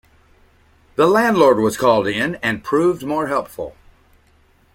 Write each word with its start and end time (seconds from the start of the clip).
The 0.95 1.05
landlord 1.05 1.59
was 1.59 1.77
called 1.77 2.07
in, 2.07 2.33
and 2.41 2.63
proved 2.63 3.03
more 3.05 3.27
helpful. 3.27 3.75